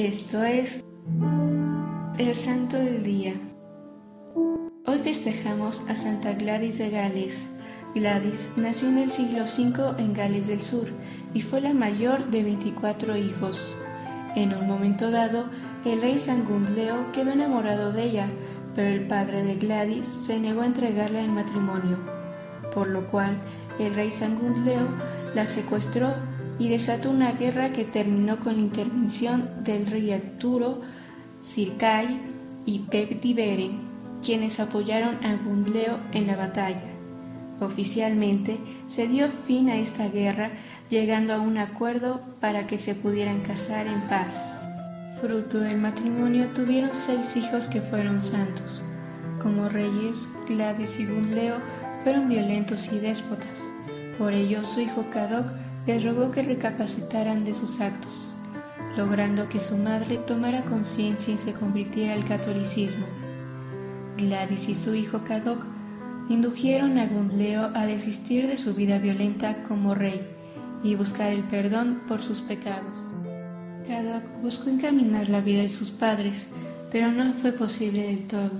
[0.00, 0.84] Esto es
[2.18, 3.34] el Santo del Día.
[4.86, 7.42] Hoy festejamos a Santa Gladys de Gales.
[7.96, 10.86] Gladys nació en el siglo V en Gales del Sur
[11.34, 13.74] y fue la mayor de 24 hijos.
[14.36, 15.46] En un momento dado,
[15.84, 18.28] el rey Sangundleo quedó enamorado de ella,
[18.76, 21.98] pero el padre de Gladys se negó a entregarla en matrimonio,
[22.72, 23.36] por lo cual
[23.80, 24.86] el rey Sangundleo
[25.34, 26.14] la secuestró
[26.58, 30.80] y desató una guerra que terminó con la intervención del rey Arturo,
[31.42, 32.18] Circai
[32.66, 33.80] y Pep Beren,
[34.24, 36.98] quienes apoyaron a Gundleo en la batalla.
[37.60, 40.50] Oficialmente se dio fin a esta guerra
[40.90, 44.60] llegando a un acuerdo para que se pudieran casar en paz.
[45.20, 48.82] Fruto del matrimonio tuvieron seis hijos que fueron santos.
[49.42, 51.56] Como reyes, Gladys y Gundleo
[52.04, 53.58] fueron violentos y déspotas.
[54.18, 55.46] Por ello su hijo Cadoc
[55.88, 58.34] les rogó que recapacitaran de sus actos,
[58.94, 63.06] logrando que su madre tomara conciencia y se convirtiera al catolicismo.
[64.18, 65.64] Gladys y su hijo Cadoc
[66.28, 70.20] indujeron a Gundleo a desistir de su vida violenta como rey
[70.84, 73.08] y buscar el perdón por sus pecados.
[73.86, 76.48] Cadoc buscó encaminar la vida de sus padres,
[76.92, 78.50] pero no fue posible del todo,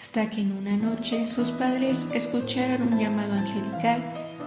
[0.00, 4.02] hasta que en una noche sus padres escucharon un llamado angelical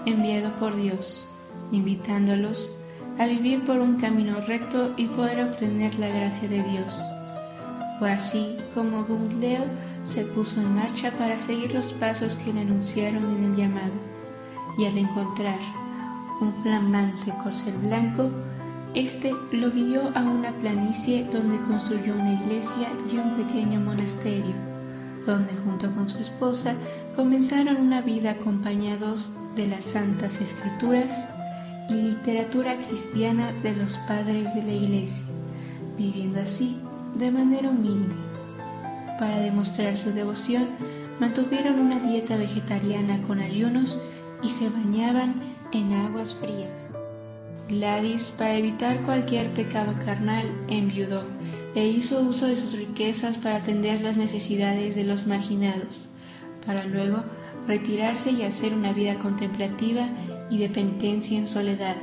[0.06, 1.30] enviado por Dios
[1.72, 2.72] invitándolos
[3.20, 7.00] a vivir por un camino recto y poder obtener la gracia de Dios.
[8.00, 9.64] Fue así como Gungleo
[10.06, 13.94] se puso en marcha para seguir los pasos que le anunciaron en el llamado,
[14.78, 15.60] y al encontrar
[16.40, 18.32] un flamante corcel blanco,
[18.96, 24.56] este lo guió a una planicie donde construyó una iglesia y un pequeño monasterio,
[25.26, 26.74] donde junto con su esposa
[27.16, 31.28] comenzaron una vida acompañados de las santas escrituras
[31.92, 35.24] y literatura cristiana de los padres de la Iglesia,
[35.98, 36.78] viviendo así
[37.16, 38.16] de manera humilde.
[39.20, 40.68] Para demostrar su devoción,
[41.20, 44.00] mantuvieron una dieta vegetariana con ayunos
[44.42, 45.36] y se bañaban
[45.74, 46.90] en aguas frías.
[47.68, 51.24] Gladys, para evitar cualquier pecado carnal, enviudó
[51.76, 56.10] e hizo uso de sus riquezas para atender las necesidades de los marginados,
[56.66, 57.24] para luego
[57.68, 60.10] retirarse y hacer una vida contemplativa
[60.52, 61.96] y de penitencia en soledad.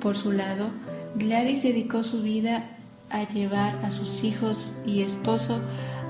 [0.00, 0.70] Por su lado,
[1.14, 2.68] Gladys dedicó su vida
[3.08, 5.60] a llevar a sus hijos y esposo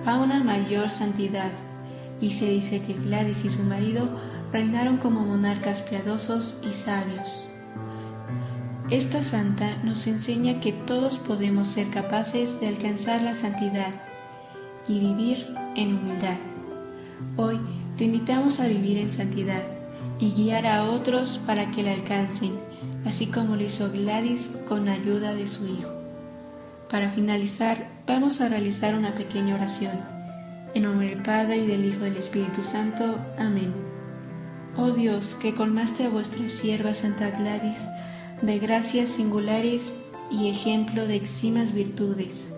[0.07, 1.53] a una mayor santidad,
[2.21, 4.09] y se dice que Gladys y su marido
[4.53, 7.47] reinaron como monarcas piadosos y sabios.
[8.91, 13.93] Esta santa nos enseña que todos podemos ser capaces de alcanzar la santidad
[14.89, 15.47] y vivir
[15.77, 16.39] en humildad.
[17.37, 17.61] Hoy
[17.97, 19.80] te invitamos a vivir en santidad
[20.21, 22.59] y guiar a otros para que la alcancen,
[23.07, 25.91] así como lo hizo Gladys con ayuda de su hijo.
[26.91, 29.99] Para finalizar, vamos a realizar una pequeña oración.
[30.75, 33.19] En nombre del Padre y del Hijo y del Espíritu Santo.
[33.39, 33.73] Amén.
[34.77, 37.89] Oh Dios, que colmaste a vuestra sierva Santa Gladys
[38.43, 39.95] de gracias singulares
[40.31, 42.49] y ejemplo de eximas virtudes,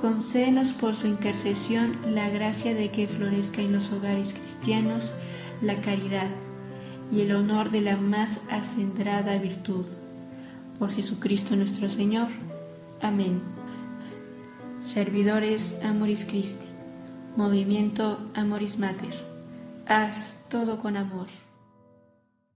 [0.00, 5.12] concédenos por su intercesión la gracia de que florezca en los hogares cristianos
[5.60, 6.28] la caridad
[7.10, 9.86] y el honor de la más acendrada virtud.
[10.78, 12.28] Por Jesucristo nuestro Señor.
[13.00, 13.40] Amén.
[14.80, 16.66] Servidores Amoris Christi.
[17.36, 19.14] Movimiento Amoris Mater.
[19.86, 21.28] Haz todo con amor.